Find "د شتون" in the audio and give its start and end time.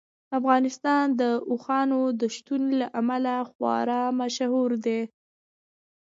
2.19-2.61